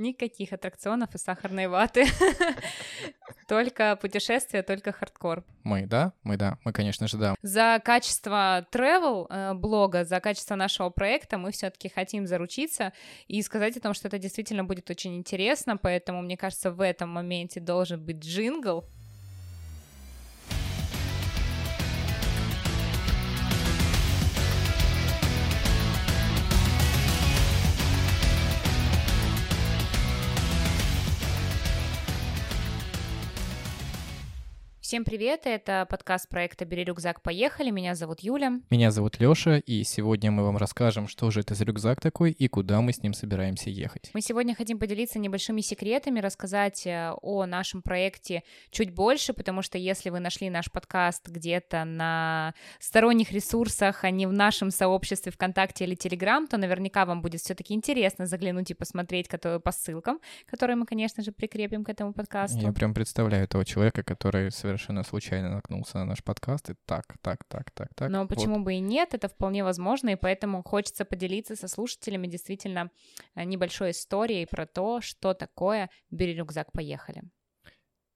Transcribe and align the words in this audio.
Никаких 0.00 0.54
аттракционов 0.54 1.14
и 1.14 1.18
сахарной 1.18 1.68
ваты. 1.68 2.06
Только 3.48 3.96
путешествия, 3.96 4.62
только 4.62 4.92
хардкор. 4.92 5.44
Мы, 5.62 5.84
да? 5.84 6.14
Мы, 6.22 6.36
да. 6.36 6.56
Мы, 6.64 6.72
конечно 6.72 7.06
же, 7.06 7.18
да. 7.18 7.34
За 7.42 7.80
качество 7.84 8.66
travel 8.72 9.26
э, 9.28 9.54
блога, 9.54 10.04
за 10.04 10.20
качество 10.20 10.54
нашего 10.54 10.88
проекта 10.88 11.36
мы 11.36 11.50
все 11.50 11.68
таки 11.68 11.90
хотим 11.90 12.26
заручиться 12.26 12.92
и 13.28 13.42
сказать 13.42 13.76
о 13.76 13.80
том, 13.80 13.92
что 13.92 14.08
это 14.08 14.18
действительно 14.18 14.64
будет 14.64 14.88
очень 14.88 15.16
интересно, 15.16 15.76
поэтому, 15.76 16.22
мне 16.22 16.36
кажется, 16.36 16.70
в 16.70 16.80
этом 16.80 17.10
моменте 17.10 17.60
должен 17.60 18.02
быть 18.02 18.24
джингл, 18.24 18.86
Всем 34.90 35.04
привет, 35.04 35.42
это 35.44 35.86
подкаст 35.88 36.28
проекта 36.28 36.64
«Бери 36.64 36.82
рюкзак, 36.82 37.22
поехали», 37.22 37.70
меня 37.70 37.94
зовут 37.94 38.22
Юля. 38.22 38.58
Меня 38.70 38.90
зовут 38.90 39.20
Лёша, 39.20 39.58
и 39.58 39.84
сегодня 39.84 40.32
мы 40.32 40.42
вам 40.42 40.56
расскажем, 40.56 41.06
что 41.06 41.30
же 41.30 41.42
это 41.42 41.54
за 41.54 41.64
рюкзак 41.64 42.00
такой 42.00 42.32
и 42.32 42.48
куда 42.48 42.80
мы 42.80 42.92
с 42.92 43.00
ним 43.00 43.14
собираемся 43.14 43.70
ехать. 43.70 44.10
Мы 44.14 44.20
сегодня 44.20 44.52
хотим 44.56 44.80
поделиться 44.80 45.20
небольшими 45.20 45.60
секретами, 45.60 46.18
рассказать 46.18 46.88
э, 46.88 47.12
о 47.22 47.46
нашем 47.46 47.82
проекте 47.82 48.42
чуть 48.72 48.92
больше, 48.92 49.32
потому 49.32 49.62
что 49.62 49.78
если 49.78 50.10
вы 50.10 50.18
нашли 50.18 50.50
наш 50.50 50.72
подкаст 50.72 51.28
где-то 51.28 51.84
на 51.84 52.52
сторонних 52.80 53.30
ресурсах, 53.30 54.02
а 54.02 54.10
не 54.10 54.26
в 54.26 54.32
нашем 54.32 54.72
сообществе 54.72 55.30
ВКонтакте 55.30 55.84
или 55.84 55.94
Телеграм, 55.94 56.48
то 56.48 56.56
наверняка 56.56 57.06
вам 57.06 57.22
будет 57.22 57.42
все 57.42 57.54
таки 57.54 57.74
интересно 57.74 58.26
заглянуть 58.26 58.72
и 58.72 58.74
посмотреть 58.74 59.28
по 59.28 59.70
ссылкам, 59.70 60.18
которые 60.46 60.74
мы, 60.74 60.84
конечно 60.84 61.22
же, 61.22 61.30
прикрепим 61.30 61.84
к 61.84 61.90
этому 61.90 62.12
подкасту. 62.12 62.58
Я 62.58 62.72
прям 62.72 62.92
представляю 62.92 63.46
того 63.46 63.62
человека, 63.62 64.02
который 64.02 64.50
совершенно 64.50 64.79
совершенно 64.80 65.04
случайно 65.04 65.50
наткнулся 65.50 65.98
на 65.98 66.06
наш 66.06 66.24
подкаст 66.24 66.70
и 66.70 66.74
так, 66.86 67.04
так, 67.20 67.44
так, 67.48 67.70
так, 67.70 67.88
так. 67.94 68.10
Но 68.10 68.26
почему 68.26 68.56
вот. 68.56 68.64
бы 68.64 68.74
и 68.74 68.80
нет, 68.80 69.12
это 69.12 69.28
вполне 69.28 69.62
возможно, 69.62 70.08
и 70.10 70.16
поэтому 70.16 70.62
хочется 70.62 71.04
поделиться 71.04 71.54
со 71.54 71.68
слушателями 71.68 72.26
действительно 72.26 72.90
э, 73.34 73.44
небольшой 73.44 73.90
историей 73.90 74.46
про 74.46 74.66
то, 74.66 75.00
что 75.02 75.34
такое 75.34 75.90
«Бери 76.10 76.34
рюкзак, 76.34 76.72
поехали». 76.72 77.22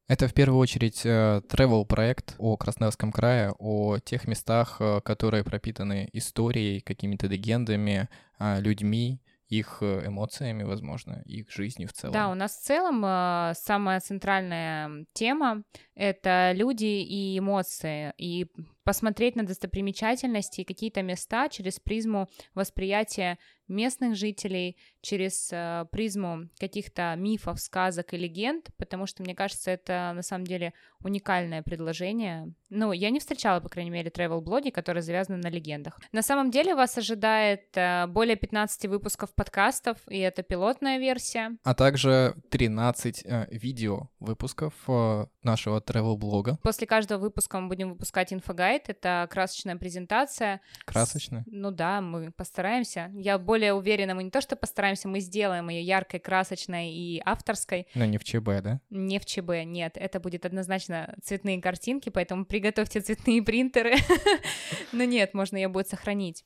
Это 0.08 0.26
в 0.26 0.34
первую 0.34 0.58
очередь 0.58 1.04
э, 1.04 1.42
travel 1.50 1.84
проект 1.84 2.34
о 2.38 2.56
Краснодарском 2.56 3.12
крае, 3.12 3.52
о 3.58 3.98
тех 3.98 4.26
местах, 4.26 4.76
э, 4.80 5.00
которые 5.02 5.44
пропитаны 5.44 6.08
историей, 6.12 6.80
какими-то 6.80 7.26
легендами, 7.26 8.08
а, 8.38 8.58
людьми, 8.58 9.20
их 9.48 9.78
э, 9.80 10.06
эмоциями, 10.06 10.62
возможно, 10.62 11.22
их 11.26 11.50
жизнью 11.50 11.88
в 11.88 11.92
целом. 11.92 12.12
Да, 12.12 12.30
у 12.30 12.34
нас 12.34 12.56
в 12.56 12.62
целом 12.62 13.04
э, 13.04 13.52
самая 13.54 14.00
центральная 14.00 15.06
тема— 15.12 15.62
это 15.94 16.52
люди 16.54 16.84
и 16.84 17.38
эмоции, 17.38 18.12
и 18.16 18.46
посмотреть 18.84 19.36
на 19.36 19.44
достопримечательности 19.44 20.60
и 20.60 20.64
какие-то 20.64 21.02
места 21.02 21.48
через 21.48 21.80
призму 21.80 22.28
восприятия 22.54 23.38
местных 23.68 24.16
жителей, 24.16 24.76
через 25.00 25.50
э, 25.52 25.86
призму 25.90 26.48
каких-то 26.58 27.14
мифов, 27.16 27.60
сказок 27.60 28.12
и 28.14 28.16
легенд, 28.16 28.68
потому 28.76 29.06
что, 29.06 29.22
мне 29.22 29.34
кажется, 29.34 29.70
это 29.70 30.12
на 30.14 30.22
самом 30.22 30.46
деле 30.46 30.72
уникальное 31.02 31.62
предложение. 31.62 32.52
Ну, 32.70 32.92
я 32.92 33.10
не 33.10 33.20
встречала, 33.20 33.60
по 33.60 33.68
крайней 33.68 33.90
мере, 33.90 34.10
travel-блоги, 34.10 34.70
которые 34.70 35.02
завязаны 35.02 35.38
на 35.38 35.48
легендах. 35.48 35.98
На 36.12 36.22
самом 36.22 36.50
деле 36.50 36.74
вас 36.74 36.98
ожидает 36.98 37.76
э, 37.76 38.06
более 38.06 38.36
15 38.36 38.86
выпусков 38.86 39.34
подкастов, 39.34 39.98
и 40.08 40.18
это 40.18 40.42
пилотная 40.42 40.98
версия. 40.98 41.56
А 41.62 41.74
также 41.74 42.34
13 42.50 43.22
э, 43.24 43.46
видео 43.50 44.10
выпусков 44.18 44.74
э, 44.88 45.26
нашего 45.42 45.80
travel-блога. 45.80 46.58
После 46.62 46.86
каждого 46.86 47.20
выпуска 47.20 47.60
мы 47.60 47.68
будем 47.68 47.90
выпускать 47.90 48.32
инфогайд, 48.32 48.73
это 48.88 49.26
красочная 49.30 49.76
презентация. 49.76 50.60
Красочная? 50.84 51.42
С... 51.42 51.46
Ну 51.46 51.70
да, 51.70 52.00
мы 52.00 52.30
постараемся. 52.32 53.10
Я 53.14 53.38
более 53.38 53.72
уверена, 53.72 54.14
мы 54.14 54.24
не 54.24 54.30
то 54.30 54.40
что 54.40 54.56
постараемся, 54.56 55.08
мы 55.08 55.20
сделаем 55.20 55.68
ее 55.68 55.82
яркой, 55.82 56.20
красочной 56.20 56.92
и 56.92 57.22
авторской. 57.24 57.86
Но 57.94 58.04
не 58.04 58.18
в 58.18 58.24
ЧБ, 58.24 58.62
да? 58.62 58.80
Не 58.90 59.18
в 59.18 59.24
ЧБ, 59.24 59.64
нет. 59.64 59.96
Это 59.96 60.20
будет 60.20 60.44
однозначно 60.46 61.14
цветные 61.22 61.60
картинки, 61.60 62.08
поэтому 62.08 62.44
приготовьте 62.44 63.00
цветные 63.00 63.42
принтеры. 63.42 63.94
Но 64.92 65.04
нет, 65.04 65.34
можно 65.34 65.56
ее 65.56 65.68
будет 65.68 65.88
сохранить. 65.88 66.44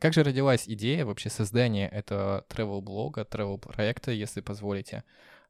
Как 0.00 0.14
же 0.14 0.22
родилась 0.22 0.66
идея 0.66 1.04
вообще 1.04 1.28
создания 1.28 1.88
этого 1.90 2.46
travel-блога, 2.48 3.26
travel-проекта, 3.30 4.12
если 4.12 4.40
позволите? 4.40 5.04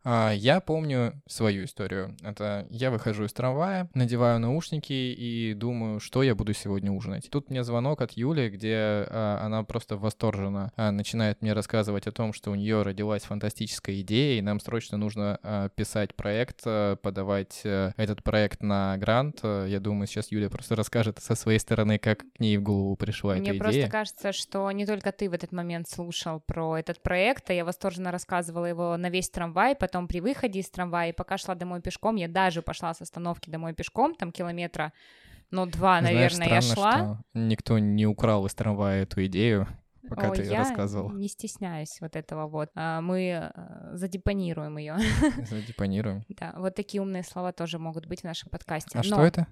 А, 0.05 0.33
я 0.33 0.61
помню 0.61 1.21
свою 1.27 1.65
историю. 1.65 2.17
Это 2.23 2.67
я 2.71 2.91
выхожу 2.91 3.25
из 3.25 3.33
трамвая, 3.33 3.89
надеваю 3.95 4.39
наушники 4.39 4.93
и 4.93 5.55
думаю, 5.55 6.01
что 6.01 6.23
я 6.23 6.35
буду 6.35 6.55
сегодня 6.55 6.93
ужинать. 6.93 7.29
Тут 7.31 7.51
мне 7.51 7.65
звонок 7.65 8.01
от 8.01 8.13
Юли, 8.13 8.49
где 8.49 8.77
а, 8.77 9.41
она 9.43 9.65
просто 9.65 9.97
восторженно 9.97 10.73
а, 10.77 10.91
начинает 10.93 11.43
мне 11.43 11.53
рассказывать 11.53 12.07
о 12.07 12.13
том, 12.13 12.33
что 12.33 12.51
у 12.51 12.55
нее 12.55 12.83
родилась 12.83 13.23
фантастическая 13.23 14.01
идея, 14.01 14.39
и 14.39 14.43
нам 14.43 14.61
срочно 14.61 14.97
нужно 14.97 15.71
писать 15.75 16.15
проект, 16.15 16.63
подавать 16.63 17.61
э, 17.65 17.93
этот 17.97 18.23
проект 18.23 18.63
на 18.63 18.97
грант. 18.97 19.41
Я 19.43 19.81
думаю, 19.81 20.07
сейчас 20.07 20.31
Юля 20.31 20.49
просто 20.49 20.77
расскажет 20.77 21.19
со 21.21 21.35
своей 21.35 21.59
стороны, 21.59 21.99
как 21.99 22.21
к 22.21 22.41
ней 22.41 22.57
в 22.57 22.63
голову 22.63 22.97
пришла 22.97 23.35
мне 23.35 23.51
эта 23.51 23.51
идея. 23.51 23.63
Мне 23.63 23.73
просто 23.73 23.91
кажется, 23.91 24.33
что 24.33 24.71
не 24.71 24.87
только 24.87 25.13
ты 25.13 25.29
в 25.29 25.33
этот 25.33 25.53
момент 25.53 25.89
слушал 25.89 26.41
про 26.41 26.79
этот 26.79 27.03
проект, 27.03 27.51
а 27.51 27.53
я 27.53 27.65
восторженно 27.65 28.11
рассказывала 28.11 28.67
его 28.67 28.97
на 28.97 29.11
весь 29.11 29.31
трамвай, 29.31 29.75
потом 29.89 30.07
при 30.07 30.21
выходе 30.21 30.61
из 30.61 30.69
трамвая, 30.69 31.09
и 31.09 31.13
пока 31.13 31.39
шла 31.39 31.55
домой 31.55 31.81
пешком, 31.81 32.17
я 32.17 32.29
даже 32.29 32.61
пошла 32.61 32.93
с 32.93 33.01
остановки 33.01 33.49
домой 33.49 33.73
пешком, 33.73 34.15
там 34.15 34.33
километра, 34.33 34.93
ну, 35.51 35.65
два, 35.65 36.01
Знаешь, 36.01 36.15
наверное, 36.15 36.47
странно, 36.47 36.55
я 36.55 36.61
шла. 36.61 36.93
Что 36.93 37.19
никто 37.33 37.79
не 37.79 38.07
украл 38.07 38.45
из 38.45 38.55
трамвая 38.55 39.05
эту 39.05 39.25
идею 39.25 39.67
пока 40.09 40.31
О, 40.31 40.35
ты 40.35 40.43
я 40.43 40.59
рассказывал. 40.59 41.11
не 41.13 41.29
стесняюсь 41.29 41.99
вот 42.01 42.17
этого 42.17 42.47
вот. 42.47 42.71
А, 42.75 43.01
мы 43.01 43.51
э, 43.55 43.91
задепонируем 43.95 44.79
ее. 44.79 44.97
Задепонируем. 45.49 46.25
Да, 46.39 46.55
вот 46.57 46.75
такие 46.75 47.03
умные 47.03 47.25
слова 47.25 47.53
тоже 47.53 47.79
могут 47.79 48.07
быть 48.07 48.21
в 48.21 48.25
нашем 48.25 48.49
подкасте. 48.49 48.91
А 48.95 48.99
Но... 48.99 49.03
что 49.03 49.23
это? 49.23 49.47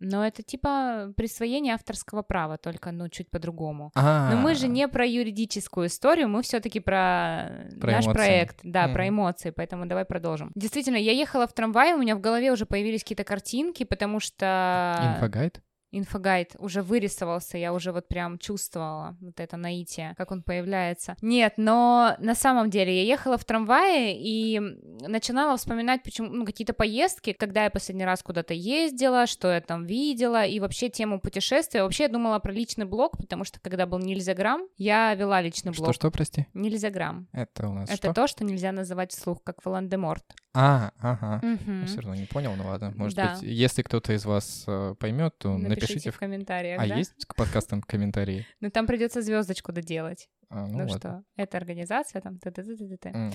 Но 0.00 0.26
это 0.26 0.42
типа 0.42 1.12
присвоение 1.16 1.74
авторского 1.74 2.22
права, 2.22 2.56
только 2.56 2.90
ну 2.90 3.08
чуть 3.08 3.30
по-другому. 3.30 3.92
А-а-а. 3.94 4.34
Но 4.34 4.40
мы 4.40 4.54
же 4.54 4.66
не 4.66 4.88
про 4.88 5.06
юридическую 5.06 5.88
историю, 5.88 6.28
мы 6.28 6.42
все-таки 6.42 6.80
про, 6.80 7.68
про 7.78 7.92
наш 7.92 8.04
эмоции. 8.06 8.18
проект, 8.18 8.60
да, 8.62 8.88
про 8.88 9.08
эмоции, 9.08 9.50
поэтому 9.50 9.86
давай 9.86 10.06
продолжим. 10.06 10.52
Действительно, 10.54 10.96
я 10.96 11.12
ехала 11.12 11.46
в 11.46 11.52
трамвае, 11.52 11.94
у 11.94 11.98
меня 11.98 12.16
в 12.16 12.20
голове 12.20 12.50
уже 12.50 12.64
появились 12.64 13.02
какие-то 13.02 13.24
картинки, 13.24 13.84
потому 13.84 14.20
что... 14.20 15.14
Инфогайд? 15.16 15.60
Инфогайд 15.92 16.56
уже 16.58 16.82
вырисовался, 16.82 17.58
я 17.58 17.72
уже 17.72 17.92
вот 17.92 18.08
прям 18.08 18.38
чувствовала 18.38 19.16
вот 19.20 19.38
это 19.40 19.56
наитие, 19.56 20.14
как 20.16 20.30
он 20.30 20.42
появляется. 20.42 21.16
Нет, 21.22 21.54
но 21.56 22.16
на 22.18 22.34
самом 22.34 22.70
деле 22.70 22.96
я 22.96 23.04
ехала 23.04 23.38
в 23.38 23.44
трамвае 23.44 24.16
и 24.18 24.60
начинала 25.06 25.56
вспоминать 25.56 26.02
почему, 26.02 26.28
ну, 26.28 26.44
какие-то 26.44 26.72
поездки, 26.72 27.32
когда 27.32 27.64
я 27.64 27.70
последний 27.70 28.04
раз 28.04 28.22
куда-то 28.22 28.54
ездила, 28.54 29.26
что 29.26 29.52
я 29.52 29.60
там 29.60 29.84
видела, 29.84 30.44
и 30.44 30.60
вообще 30.60 30.88
тему 30.88 31.20
путешествия. 31.20 31.82
Вообще 31.82 32.04
я 32.04 32.08
думала 32.08 32.38
про 32.38 32.52
личный 32.52 32.84
блог, 32.84 33.16
потому 33.16 33.44
что 33.44 33.60
когда 33.60 33.86
был 33.86 33.98
нельзя 33.98 34.34
грамм, 34.34 34.68
я 34.76 35.14
вела 35.14 35.40
личный 35.40 35.72
блог. 35.72 35.86
Что-что, 35.86 36.10
прости? 36.10 36.46
Нельзя 36.54 36.90
грамм. 36.90 37.28
Это 37.32 37.68
у 37.68 37.72
нас 37.72 37.88
Это 37.88 38.08
что? 38.08 38.14
то, 38.14 38.26
что 38.26 38.44
нельзя 38.44 38.72
называть 38.72 39.12
вслух, 39.12 39.42
как 39.42 39.64
Волан-де-Морт. 39.64 40.24
А, 40.52 40.90
ага. 40.98 41.40
Угу. 41.46 41.86
Все 41.86 42.00
равно 42.00 42.14
не 42.14 42.26
понял, 42.26 42.54
ну 42.56 42.66
ладно. 42.66 42.92
Может 42.96 43.16
да. 43.16 43.34
быть, 43.34 43.42
если 43.42 43.82
кто-то 43.82 44.12
из 44.12 44.24
вас 44.24 44.64
э, 44.66 44.94
поймет, 44.98 45.38
то 45.38 45.56
напишите, 45.56 45.68
напишите 45.68 46.10
в 46.10 46.18
комментариях. 46.18 46.80
А 46.80 46.88
да? 46.88 46.96
есть 46.96 47.24
к 47.26 47.36
подкастам 47.36 47.82
комментарии? 47.82 48.46
Ну 48.60 48.70
там 48.70 48.86
придется 48.86 49.22
звездочку 49.22 49.72
доделать. 49.72 50.28
А, 50.50 50.66
ну, 50.66 50.72
ну 50.72 50.78
ладно. 50.78 50.98
что, 50.98 51.22
это 51.36 51.56
организация 51.56 52.20
там, 52.20 52.38
т 52.38 52.50
-т 52.50 52.62
-т 52.62 52.76
-т 52.76 52.98
-т. 52.98 53.12
Mm-hmm. 53.12 53.32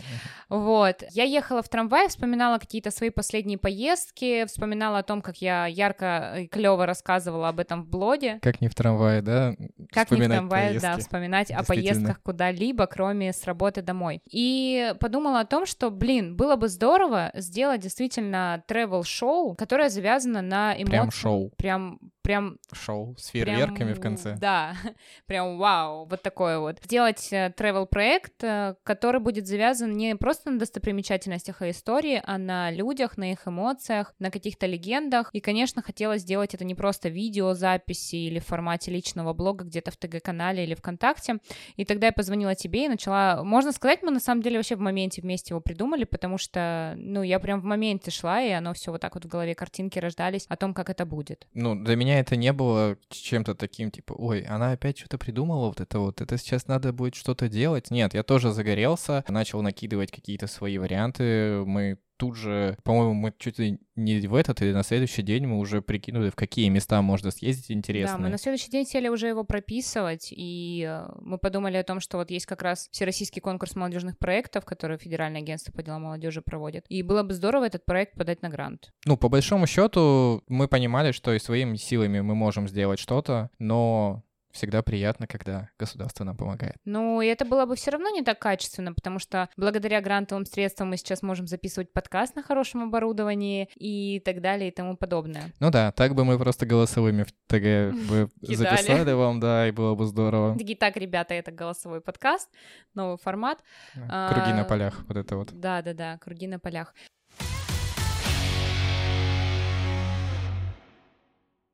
Вот, 0.50 1.03
я 1.12 1.23
ехала 1.23 1.62
в 1.62 1.69
трамвае, 1.69 2.07
вспоминала 2.07 2.57
какие-то 2.57 2.91
свои 2.91 3.09
последние 3.09 3.57
поездки, 3.57 4.45
вспоминала 4.45 5.00
о 5.00 5.03
том, 5.03 5.21
как 5.21 5.38
я 5.38 5.65
ярко 5.65 6.35
и 6.39 6.47
клево 6.47 6.85
рассказывала 6.85 7.50
об 7.50 7.59
этом 7.59 7.83
в 7.83 7.88
блоге. 7.88 8.39
Как 8.41 8.62
не 8.62 8.67
в 8.67 8.75
трамвае, 8.75 9.21
да? 9.21 9.56
Как 9.91 10.12
не 10.12 10.21
в 10.21 10.27
трамвае, 10.27 10.67
поездки. 10.69 10.88
да, 10.88 10.97
вспоминать 10.97 11.51
о 11.51 11.63
поездках 11.63 12.21
куда-либо, 12.21 12.85
кроме 12.88 13.31
с 13.31 13.45
работы 13.45 13.81
домой. 13.81 14.21
И 14.29 14.94
подумала 15.00 15.39
о 15.39 15.45
том, 15.45 15.65
что, 15.65 15.91
блин, 15.91 16.35
было 16.35 16.56
бы 16.56 16.68
здорово 16.68 17.31
сделать 17.35 17.81
действительно 17.81 18.63
travel 18.68 19.03
шоу 19.03 19.56
которое 19.56 19.89
завязано 19.89 20.41
на 20.41 20.73
эмоциях. 20.73 20.89
Прям 20.89 21.11
шоу. 21.11 21.51
Прям 21.57 22.00
прям... 22.25 22.57
Шоу 22.72 23.16
с 23.18 23.27
фейерверками 23.27 23.94
прям, 23.94 23.95
в 23.95 24.01
конце. 24.01 24.36
Да, 24.38 24.75
прям 25.27 25.57
вау, 25.57 26.06
вот 26.06 26.22
такое 26.22 26.60
вот. 26.60 26.80
Сделать 26.83 27.30
travel 27.31 27.86
проект 27.86 28.44
который 28.83 29.19
будет 29.19 29.48
завязан 29.48 29.94
не 29.94 30.16
просто 30.16 30.51
на 30.51 30.60
достопримечательностях 30.60 31.62
и 31.62 31.72
истории, 31.72 32.22
а 32.24 32.38
на 32.38 32.72
людях, 32.72 33.18
на 33.18 33.31
их 33.31 33.48
эмоциях, 33.48 34.13
на 34.19 34.31
каких-то 34.31 34.66
легендах. 34.66 35.30
И, 35.33 35.39
конечно, 35.39 35.81
хотелось 35.81 36.22
сделать 36.22 36.54
это 36.54 36.66
не 36.66 36.75
просто 36.75 37.10
видеозаписи 37.10 38.16
или 38.16 38.39
в 38.39 38.45
формате 38.45 38.92
личного 38.92 39.33
блога 39.33 39.66
где-то 39.66 39.92
в 39.92 39.98
ТГ-канале 39.98 40.63
или 40.63 40.75
ВКонтакте. 40.75 41.38
И 41.75 41.86
тогда 41.86 42.07
я 42.07 42.13
позвонила 42.13 42.56
тебе 42.56 42.86
и 42.86 42.88
начала... 42.88 43.44
Можно 43.44 43.71
сказать, 43.71 44.00
мы 44.04 44.12
на 44.12 44.19
самом 44.19 44.42
деле 44.42 44.57
вообще 44.57 44.75
в 44.75 44.80
моменте 44.80 45.21
вместе 45.21 45.54
его 45.54 45.62
придумали, 45.62 46.04
потому 46.04 46.38
что, 46.38 46.94
ну, 46.98 47.21
я 47.24 47.39
прям 47.39 47.62
в 47.62 47.63
моменте 47.66 48.12
шла, 48.12 48.42
и 48.42 48.51
оно 48.51 48.74
все 48.74 48.92
вот 48.92 49.01
так 49.01 49.16
вот 49.16 49.25
в 49.25 49.28
голове 49.28 49.56
картинки 49.56 50.00
рождались 50.00 50.45
о 50.50 50.56
том, 50.56 50.74
как 50.74 50.89
это 50.89 51.06
будет. 51.06 51.48
Ну, 51.54 51.75
для 51.75 51.95
меня 51.95 52.14
это 52.19 52.35
не 52.35 52.53
было 52.53 52.97
чем-то 53.09 53.56
таким, 53.56 53.91
типа, 53.91 54.13
ой, 54.13 54.41
она 54.41 54.71
опять 54.71 54.97
что-то 54.97 55.17
придумала, 55.17 55.67
вот 55.67 55.81
это 55.81 56.00
вот, 56.00 56.21
это 56.21 56.38
сейчас 56.38 56.67
надо 56.67 56.94
будет 56.94 57.15
что-то 57.15 57.50
делать. 57.50 57.91
Нет, 57.91 58.13
я 58.13 58.23
тоже 58.23 58.51
загорелся, 58.51 59.23
начал 59.27 59.62
накидывать 59.62 60.12
какие-то 60.12 60.47
свои 60.47 60.77
варианты, 60.77 61.63
мы 61.65 61.97
тут 62.17 62.35
же, 62.35 62.77
по-моему, 62.83 63.13
мы 63.13 63.33
чуть 63.38 63.59
ли 63.59 63.79
не 63.95 64.19
в 64.27 64.35
этот 64.35 64.62
или 64.62 64.73
на 64.73 64.83
следующий 64.83 65.21
день 65.21 65.47
мы 65.47 65.57
уже 65.57 65.81
прикинули, 65.81 66.29
в 66.29 66.35
какие 66.35 66.67
места 66.69 67.01
можно 67.01 67.31
съездить 67.31 67.71
интересные. 67.71 68.17
Да, 68.17 68.23
мы 68.23 68.29
на 68.29 68.38
следующий 68.38 68.69
день 68.69 68.85
сели 68.85 69.07
уже 69.07 69.27
его 69.27 69.44
прописывать, 69.44 70.29
и 70.31 70.85
э, 70.88 71.07
мы 71.21 71.38
подумали 71.38 71.77
о 71.77 71.83
том, 71.83 72.00
что 72.00 72.17
вот 72.17 72.29
есть 72.29 72.45
как 72.45 72.62
раз 72.62 72.89
всероссийский 72.91 73.41
конкурс 73.41 73.75
молодежных 73.75 74.17
проектов, 74.17 74.65
который 74.65 74.97
Федеральное 74.97 75.41
агентство 75.41 75.71
по 75.71 75.81
делам 75.81 76.03
молодежи 76.03 76.41
проводит. 76.41 76.85
И 76.89 77.03
было 77.03 77.23
бы 77.23 77.33
здорово 77.33 77.65
этот 77.65 77.85
проект 77.85 78.15
подать 78.15 78.41
на 78.41 78.50
грант. 78.50 78.91
Ну, 79.06 79.18
по 79.18 79.29
большому 79.29 79.65
счету, 79.68 80.44
мы 80.47 80.68
понимали, 80.68 81.11
что 81.11 81.33
и 81.33 81.39
своими 81.39 81.77
силами 81.77 82.19
мы 82.19 82.35
можем 82.35 82.68
сделать 82.68 83.00
что-то, 83.00 83.50
но 83.59 84.25
всегда 84.56 84.81
приятно, 84.81 85.28
когда 85.28 85.69
государство 85.78 86.24
нам 86.24 86.36
помогает. 86.36 86.78
Ну, 86.86 87.22
и 87.22 87.28
это 87.28 87.46
было 87.46 87.66
бы 87.66 87.75
все 87.75 87.92
равно 87.92 88.10
не 88.10 88.24
так 88.24 88.40
качественно, 88.40 88.94
потому 88.94 89.19
что 89.19 89.50
благодаря 89.57 90.02
грантовым 90.02 90.46
средствам 90.46 90.90
мы 90.90 90.98
сейчас 90.98 91.22
можем 91.22 91.48
записывать 91.48 91.92
подкаст 91.94 92.36
на 92.36 92.44
хорошем 92.44 92.84
оборудовании 92.84 93.69
и 93.75 94.19
так 94.22 94.42
далее 94.42 94.69
и 94.69 94.72
тому 94.72 94.98
подобное. 94.98 95.54
Ну 95.60 95.69
да, 95.69 95.92
так 95.92 96.16
бы 96.16 96.25
мы 96.25 96.40
просто 96.40 96.66
голосовыми 96.66 97.24
в 97.24 97.31
ТГ 97.48 97.96
бы 98.10 98.30
записали 98.42 99.12
вам, 99.12 99.40
да, 99.40 99.68
и 99.68 99.72
было 99.72 99.96
бы 99.96 100.06
здорово. 100.06 100.57
Так, 100.80 100.98
ребята, 100.98 101.34
это 101.34 101.52
голосовой 101.52 102.02
подкаст, 102.02 102.50
новый 102.94 103.18
формат. 103.18 103.63
Круги 103.94 104.54
на 104.54 104.63
полях, 104.63 105.04
вот 105.07 105.18
это 105.18 105.36
вот. 105.36 105.52
Да-да-да, 105.54 106.18
круги 106.18 106.48
на 106.48 106.60
полях. 106.60 106.94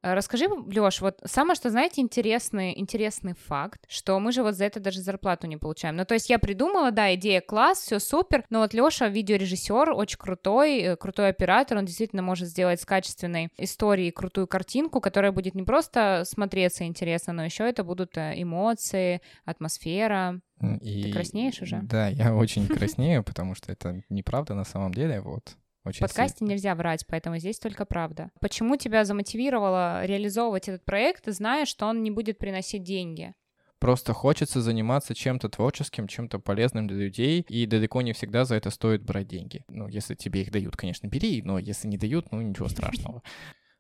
Расскажи, 0.01 0.48
Лёш, 0.68 1.01
вот 1.01 1.19
самое, 1.25 1.56
что, 1.56 1.69
знаете, 1.69 2.01
интересный, 2.01 2.80
интересный 2.80 3.33
факт, 3.33 3.86
что 3.88 4.19
мы 4.19 4.31
же 4.31 4.44
вот 4.44 4.56
за 4.56 4.65
это 4.65 4.80
даже 4.80 5.01
зарплату 5.01 5.48
не 5.48 5.57
получаем. 5.57 5.95
Ну, 5.95 6.06
то 6.06 6.13
есть 6.13 6.30
я 6.30 6.39
придумала, 6.39 6.92
да, 6.92 7.13
идея 7.15 7.42
класс, 7.42 7.80
все 7.80 8.00
супер, 8.00 8.44
но 8.50 8.59
вот 8.59 8.74
Лёша 8.74 9.07
видеорежиссер, 9.07 9.92
очень 9.92 10.18
крутой, 10.18 10.80
э, 10.80 10.95
крутой 10.95 11.30
оператор, 11.30 11.77
он 11.77 11.86
действительно 11.86 12.21
может 12.21 12.48
сделать 12.48 12.81
с 12.81 12.86
качественной 12.86 13.50
историей 13.57 14.12
крутую 14.12 14.48
картинку, 14.48 15.01
которая 15.01 15.31
будет 15.31 15.56
не 15.56 15.63
просто 15.63 16.24
смотреться 16.25 16.86
интересно, 16.86 17.33
но 17.33 17.45
еще 17.45 17.68
это 17.68 17.83
будут 17.83 18.18
э, 18.18 18.33
эмоции, 18.42 19.21
атмосфера. 19.45 20.42
И... 20.81 21.04
Ты 21.04 21.12
краснеешь 21.12 21.62
уже? 21.62 21.80
Да, 21.83 22.07
я 22.07 22.36
очень 22.36 22.68
краснею, 22.68 23.24
потому 23.24 23.56
что 23.56 23.71
это 23.71 24.04
неправда 24.09 24.54
на 24.54 24.63
самом 24.63 24.94
деле, 24.94 25.21
вот. 25.21 25.57
Очень 25.83 26.00
в 26.00 26.01
подкасте 26.01 26.39
сильно. 26.39 26.51
нельзя 26.51 26.75
врать, 26.75 27.06
поэтому 27.07 27.38
здесь 27.38 27.60
только 27.60 27.86
правда. 27.86 28.30
Почему 28.39 28.75
тебя 28.75 29.04
замотивировало 29.04 30.06
реализовывать 30.06 30.68
этот 30.69 30.86
проект, 30.86 31.25
зная, 31.28 31.66
что 31.66 31.88
он 31.88 32.04
не 32.04 32.12
будет 32.12 32.38
приносить 32.38 32.83
деньги? 32.83 33.33
Просто 33.80 34.13
хочется 34.13 34.62
заниматься 34.62 35.16
чем-то 35.16 35.50
творческим, 35.50 36.07
чем-то 36.07 36.38
полезным 36.38 36.88
для 36.88 36.98
людей, 36.98 37.42
и 37.50 37.66
далеко 37.66 38.04
не 38.04 38.13
всегда 38.13 38.45
за 38.45 38.56
это 38.56 38.69
стоит 38.69 39.01
брать 39.01 39.28
деньги. 39.28 39.66
Ну, 39.69 39.88
если 39.88 40.13
тебе 40.13 40.44
их 40.44 40.51
дают, 40.51 40.78
конечно, 40.78 41.07
бери, 41.07 41.42
но 41.42 41.57
если 41.57 41.88
не 41.88 41.98
дают, 41.98 42.31
ну, 42.31 42.42
ничего 42.42 42.68
страшного. 42.68 43.24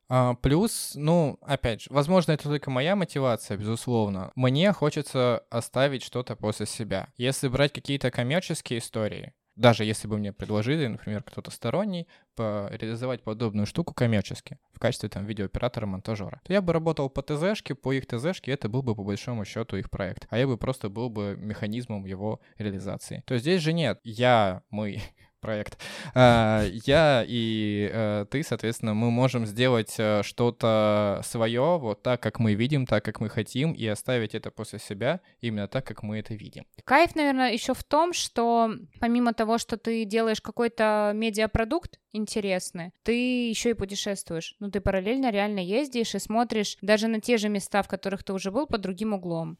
А, 0.09 0.33
плюс, 0.33 0.93
ну, 0.95 1.37
опять 1.41 1.83
же, 1.83 1.87
возможно, 1.91 2.31
это 2.31 2.49
только 2.49 2.71
моя 2.71 2.95
мотивация, 2.95 3.57
безусловно. 3.57 4.31
Мне 4.35 4.73
хочется 4.73 5.43
оставить 5.51 6.03
что-то 6.03 6.35
после 6.35 6.65
себя. 6.65 7.07
Если 7.15 7.47
брать 7.47 7.71
какие-то 7.71 8.09
коммерческие 8.09 8.79
истории, 8.79 9.33
даже 9.55 9.85
если 9.85 10.07
бы 10.07 10.17
мне 10.17 10.33
предложили, 10.33 10.87
например, 10.87 11.23
кто-то 11.23 11.51
сторонний, 11.51 12.07
по 12.35 12.69
реализовать 12.71 13.23
подобную 13.23 13.65
штуку 13.65 13.93
коммерчески 13.93 14.57
в 14.73 14.79
качестве 14.79 15.09
там 15.09 15.25
видеооператора-монтажера, 15.25 16.41
то 16.43 16.53
я 16.53 16.61
бы 16.61 16.73
работал 16.73 17.09
по 17.09 17.21
ТЗшке, 17.21 17.75
по 17.75 17.91
их 17.93 18.07
ТЗшке, 18.07 18.51
это 18.51 18.69
был 18.69 18.81
бы 18.81 18.95
по 18.95 19.03
большому 19.03 19.45
счету 19.45 19.77
их 19.77 19.89
проект, 19.89 20.27
а 20.29 20.37
я 20.37 20.47
бы 20.47 20.57
просто 20.57 20.89
был 20.89 21.09
бы 21.09 21.35
механизмом 21.37 22.05
его 22.05 22.39
реализации. 22.57 23.23
То 23.25 23.37
здесь 23.37 23.61
же 23.61 23.73
нет, 23.73 23.99
я, 24.03 24.63
мы, 24.69 25.01
проект. 25.41 25.77
А, 26.13 26.63
я 26.85 27.25
и 27.27 27.89
э, 27.91 28.25
ты, 28.29 28.43
соответственно, 28.43 28.93
мы 28.93 29.11
можем 29.11 29.45
сделать 29.45 29.95
э, 29.97 30.21
что-то 30.23 31.21
свое, 31.25 31.77
вот 31.79 32.03
так, 32.03 32.21
как 32.21 32.39
мы 32.39 32.53
видим, 32.53 32.85
так, 32.85 33.03
как 33.03 33.19
мы 33.19 33.27
хотим, 33.27 33.73
и 33.73 33.85
оставить 33.87 34.35
это 34.35 34.51
после 34.51 34.79
себя 34.79 35.19
именно 35.41 35.67
так, 35.67 35.85
как 35.85 36.03
мы 36.03 36.19
это 36.19 36.33
видим. 36.33 36.65
Кайф, 36.85 37.15
наверное, 37.15 37.51
еще 37.51 37.73
в 37.73 37.83
том, 37.83 38.13
что 38.13 38.71
помимо 38.99 39.33
того, 39.33 39.57
что 39.57 39.77
ты 39.77 40.05
делаешь 40.05 40.41
какой-то 40.41 41.11
медиапродукт 41.15 41.99
интересный, 42.13 42.91
ты 43.03 43.49
еще 43.49 43.71
и 43.71 43.73
путешествуешь. 43.73 44.55
Ну, 44.59 44.69
ты 44.69 44.79
параллельно 44.79 45.31
реально 45.31 45.59
ездишь 45.59 46.15
и 46.15 46.19
смотришь 46.19 46.77
даже 46.81 47.07
на 47.07 47.19
те 47.19 47.37
же 47.37 47.49
места, 47.49 47.81
в 47.81 47.87
которых 47.87 48.23
ты 48.23 48.33
уже 48.33 48.51
был, 48.51 48.67
под 48.67 48.81
другим 48.81 49.13
углом. 49.13 49.57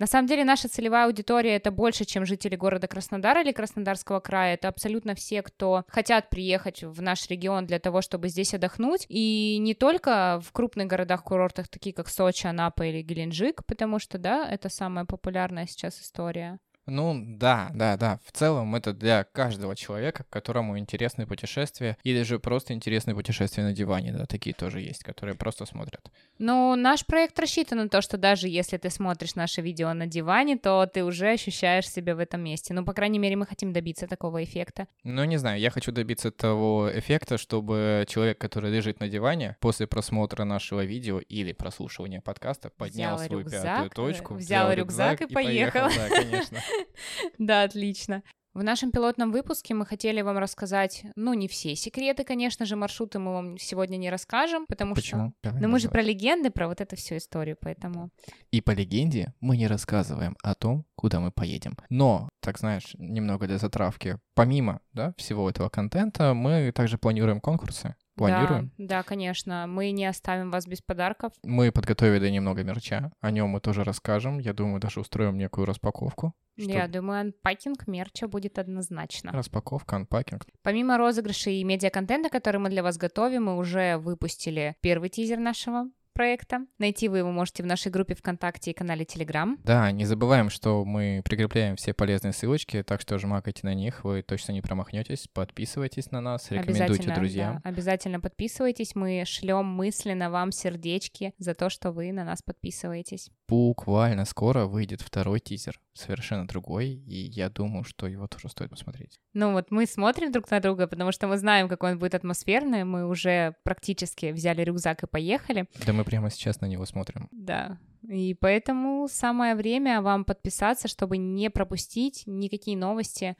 На 0.00 0.06
самом 0.06 0.26
деле 0.26 0.44
наша 0.44 0.66
целевая 0.66 1.04
аудитория 1.04 1.56
это 1.56 1.70
больше, 1.70 2.06
чем 2.06 2.24
жители 2.24 2.56
города 2.56 2.88
Краснодара 2.88 3.42
или 3.42 3.52
Краснодарского 3.52 4.20
края. 4.20 4.54
Это 4.54 4.68
абсолютно 4.68 5.14
все, 5.14 5.42
кто 5.42 5.84
хотят 5.88 6.30
приехать 6.30 6.82
в 6.82 7.02
наш 7.02 7.28
регион 7.28 7.66
для 7.66 7.78
того, 7.78 8.00
чтобы 8.00 8.28
здесь 8.30 8.54
отдохнуть. 8.54 9.04
И 9.10 9.58
не 9.58 9.74
только 9.74 10.40
в 10.42 10.52
крупных 10.52 10.86
городах-курортах, 10.86 11.68
такие 11.68 11.94
как 11.94 12.08
Сочи, 12.08 12.46
Анапа 12.46 12.82
или 12.82 13.02
Геленджик, 13.02 13.62
потому 13.66 13.98
что, 13.98 14.16
да, 14.16 14.48
это 14.50 14.70
самая 14.70 15.04
популярная 15.04 15.66
сейчас 15.66 16.00
история. 16.00 16.58
Ну 16.90 17.22
да, 17.24 17.70
да, 17.72 17.96
да. 17.96 18.18
В 18.24 18.32
целом 18.32 18.74
это 18.74 18.92
для 18.92 19.24
каждого 19.24 19.76
человека, 19.76 20.24
которому 20.28 20.76
интересны 20.78 21.26
путешествия, 21.26 21.96
или 22.02 22.22
же 22.22 22.38
просто 22.38 22.74
интересные 22.74 23.14
путешествия 23.14 23.62
на 23.62 23.72
диване, 23.72 24.12
да, 24.12 24.26
такие 24.26 24.54
тоже 24.54 24.80
есть, 24.80 25.04
которые 25.04 25.36
просто 25.36 25.66
смотрят. 25.66 26.10
Ну, 26.38 26.74
наш 26.74 27.06
проект 27.06 27.38
рассчитан 27.38 27.78
на 27.78 27.88
то, 27.88 28.00
что 28.00 28.16
даже 28.16 28.48
если 28.48 28.76
ты 28.76 28.90
смотришь 28.90 29.36
наше 29.36 29.60
видео 29.60 29.92
на 29.94 30.06
диване, 30.06 30.56
то 30.56 30.84
ты 30.86 31.04
уже 31.04 31.30
ощущаешь 31.30 31.88
себя 31.88 32.16
в 32.16 32.18
этом 32.18 32.42
месте. 32.42 32.74
Ну, 32.74 32.84
по 32.84 32.92
крайней 32.92 33.20
мере, 33.20 33.36
мы 33.36 33.46
хотим 33.46 33.72
добиться 33.72 34.08
такого 34.08 34.42
эффекта. 34.42 34.88
Ну, 35.04 35.24
не 35.24 35.36
знаю, 35.36 35.60
я 35.60 35.70
хочу 35.70 35.92
добиться 35.92 36.32
того 36.32 36.90
эффекта, 36.92 37.38
чтобы 37.38 38.04
человек, 38.08 38.38
который 38.38 38.72
лежит 38.72 38.98
на 38.98 39.08
диване, 39.08 39.56
после 39.60 39.86
просмотра 39.86 40.44
нашего 40.44 40.84
видео 40.84 41.20
или 41.20 41.52
прослушивания 41.52 42.20
подкаста, 42.20 42.70
поднял 42.70 43.14
взял 43.14 43.26
свою 43.26 43.42
рюкзак, 43.42 43.62
пятую 43.62 43.90
точку, 43.90 44.34
взял, 44.34 44.66
взял 44.66 44.72
рюкзак, 44.72 45.20
рюкзак 45.20 45.30
и 45.30 45.34
поехал. 45.34 45.86
поехал. 45.86 46.08
Да, 46.08 46.08
конечно. 46.08 46.58
Да, 47.38 47.62
отлично. 47.62 48.22
В 48.52 48.64
нашем 48.64 48.90
пилотном 48.90 49.30
выпуске 49.30 49.74
мы 49.74 49.86
хотели 49.86 50.22
вам 50.22 50.36
рассказать, 50.38 51.04
ну, 51.14 51.34
не 51.34 51.46
все 51.46 51.76
секреты, 51.76 52.24
конечно 52.24 52.66
же, 52.66 52.74
маршруты 52.74 53.20
мы 53.20 53.32
вам 53.32 53.58
сегодня 53.58 53.96
не 53.96 54.10
расскажем, 54.10 54.66
потому 54.66 54.96
Почему? 54.96 55.32
что... 55.40 55.52
Ну, 55.52 55.68
мы 55.68 55.78
же 55.78 55.88
про 55.88 56.02
легенды, 56.02 56.50
про 56.50 56.66
вот 56.66 56.80
эту 56.80 56.96
всю 56.96 57.18
историю, 57.18 57.56
поэтому... 57.60 58.10
И 58.50 58.60
по 58.60 58.72
легенде 58.72 59.34
мы 59.38 59.56
не 59.56 59.68
рассказываем 59.68 60.36
о 60.42 60.56
том, 60.56 60.84
куда 60.96 61.20
мы 61.20 61.30
поедем. 61.30 61.76
Но, 61.90 62.28
так 62.40 62.58
знаешь, 62.58 62.90
немного 62.98 63.46
для 63.46 63.58
затравки, 63.58 64.18
помимо, 64.34 64.80
да, 64.94 65.14
всего 65.16 65.48
этого 65.48 65.68
контента, 65.68 66.34
мы 66.34 66.72
также 66.74 66.98
планируем 66.98 67.40
конкурсы. 67.40 67.94
Планируем? 68.20 68.70
Да, 68.76 68.86
да, 68.86 69.02
конечно. 69.02 69.66
Мы 69.66 69.90
не 69.92 70.04
оставим 70.04 70.50
вас 70.50 70.66
без 70.66 70.82
подарков. 70.82 71.32
Мы 71.42 71.72
подготовили 71.72 72.28
немного 72.28 72.62
мерча. 72.62 73.12
О 73.20 73.30
нем 73.30 73.48
мы 73.48 73.60
тоже 73.60 73.82
расскажем. 73.82 74.38
Я 74.38 74.52
думаю, 74.52 74.78
даже 74.78 75.00
устроим 75.00 75.38
некую 75.38 75.66
распаковку. 75.66 76.34
Что... 76.58 76.70
Я 76.70 76.88
думаю, 76.88 77.20
анпакинг 77.20 77.86
мерча 77.86 78.28
будет 78.28 78.58
однозначно. 78.58 79.32
Распаковка, 79.32 79.96
анпакинг. 79.96 80.46
Помимо 80.62 80.98
розыгрышей 80.98 81.60
и 81.60 81.64
медиаконтента, 81.64 82.28
который 82.28 82.58
мы 82.58 82.68
для 82.68 82.82
вас 82.82 82.98
готовим, 82.98 83.44
мы 83.44 83.56
уже 83.56 83.96
выпустили 83.96 84.76
первый 84.82 85.08
тизер 85.08 85.38
нашего 85.38 85.86
проекта. 86.20 86.66
Найти 86.78 87.08
вы 87.08 87.16
его 87.16 87.30
можете 87.30 87.62
в 87.62 87.66
нашей 87.66 87.90
группе 87.90 88.14
ВКонтакте 88.14 88.72
и 88.72 88.74
канале 88.74 89.06
Телеграм. 89.06 89.56
Да, 89.64 89.90
не 89.90 90.04
забываем, 90.04 90.50
что 90.50 90.84
мы 90.84 91.22
прикрепляем 91.24 91.76
все 91.76 91.94
полезные 91.94 92.34
ссылочки, 92.34 92.82
так 92.82 93.00
что 93.00 93.16
жмакайте 93.16 93.60
на 93.62 93.72
них, 93.72 94.04
вы 94.04 94.20
точно 94.20 94.52
не 94.52 94.60
промахнетесь. 94.60 95.28
Подписывайтесь 95.32 96.10
на 96.10 96.20
нас, 96.20 96.50
рекомендуйте 96.50 97.14
друзьям. 97.14 97.62
Да, 97.64 97.70
обязательно 97.70 98.20
подписывайтесь, 98.20 98.94
мы 98.94 99.22
шлем 99.24 99.64
мысленно 99.64 100.28
вам 100.28 100.52
сердечки 100.52 101.32
за 101.38 101.54
то, 101.54 101.70
что 101.70 101.90
вы 101.90 102.12
на 102.12 102.22
нас 102.22 102.42
подписываетесь. 102.42 103.30
буквально 103.48 104.26
скоро 104.26 104.66
выйдет 104.66 105.00
второй 105.00 105.40
тизер, 105.40 105.80
совершенно 105.94 106.46
другой, 106.46 106.88
и 106.88 107.30
я 107.30 107.50
думаю, 107.50 107.84
что 107.84 108.06
его 108.06 108.26
тоже 108.26 108.48
стоит 108.48 108.70
посмотреть. 108.70 109.20
Ну 109.32 109.52
вот 109.52 109.70
мы 109.70 109.86
смотрим 109.86 110.32
друг 110.32 110.50
на 110.50 110.60
друга, 110.60 110.86
потому 110.86 111.12
что 111.12 111.26
мы 111.26 111.36
знаем, 111.36 111.68
какой 111.68 111.92
он 111.92 111.98
будет 111.98 112.14
атмосферный, 112.14 112.84
мы 112.84 113.06
уже 113.06 113.54
практически 113.64 114.32
взяли 114.32 114.62
рюкзак 114.62 115.02
и 115.02 115.06
поехали. 115.06 115.66
Да 115.84 115.92
мы 115.92 116.04
прямо 116.04 116.30
сейчас 116.30 116.60
на 116.60 116.66
него 116.66 116.86
смотрим. 116.86 117.28
Да, 117.32 117.78
и 118.08 118.34
поэтому 118.34 119.08
самое 119.10 119.54
время 119.54 120.00
вам 120.00 120.24
подписаться, 120.24 120.88
чтобы 120.88 121.18
не 121.18 121.50
пропустить 121.50 122.22
никакие 122.26 122.76
новости. 122.76 123.36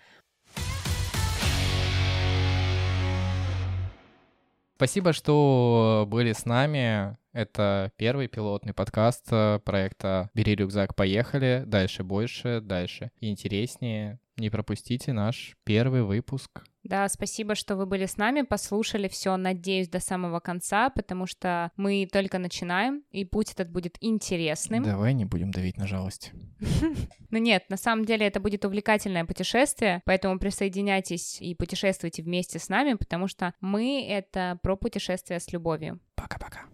Спасибо, 4.76 5.12
что 5.12 6.07
были 6.09 6.33
с 6.33 6.47
нами. 6.47 7.19
Это 7.32 7.92
первый 7.96 8.26
пилотный 8.26 8.75
подкаст 8.75 9.28
э, 9.30 9.60
проекта 9.64 10.30
«Бери 10.34 10.56
рюкзак, 10.56 10.96
поехали». 10.96 11.62
Дальше 11.64 12.02
больше, 12.02 12.60
дальше 12.60 13.12
интереснее. 13.20 14.18
Не 14.37 14.50
пропустите 14.50 15.12
наш 15.12 15.56
первый 15.64 16.02
выпуск. 16.02 16.64
Да, 16.82 17.08
спасибо, 17.08 17.54
что 17.54 17.76
вы 17.76 17.87
были 17.87 18.06
с 18.06 18.16
нами, 18.16 18.40
послушали 18.40 19.06
все, 19.06 19.37
надеюсь, 19.37 19.88
до 19.88 20.00
самого 20.00 20.40
конца, 20.40 20.88
потому 20.90 21.26
что 21.26 21.70
мы 21.76 22.08
только 22.10 22.38
начинаем, 22.38 23.04
и 23.10 23.25
путь 23.25 23.52
этот 23.52 23.70
будет 23.70 23.96
интересным. 24.00 24.82
Давай 24.82 25.12
не 25.12 25.26
будем 25.26 25.50
давить 25.50 25.76
на 25.76 25.87
жалость. 25.87 26.32
Ну 27.32 27.38
нет, 27.38 27.66
на 27.68 27.76
самом 27.76 28.06
деле 28.06 28.26
это 28.26 28.40
будет 28.40 28.64
увлекательное 28.64 29.25
путешествие, 29.25 30.02
поэтому 30.04 30.37
присоединяйтесь 30.40 31.40
и 31.40 31.54
путешествуйте 31.54 32.25
вместе 32.25 32.58
с 32.58 32.68
нами, 32.68 32.94
потому 32.94 33.28
что 33.28 33.54
мы— 33.60 34.04
это 34.08 34.58
про 34.64 34.75
путешествие 34.75 35.38
с 35.38 35.52
любовью. 35.52 36.00
Пока-пока. 36.16 36.64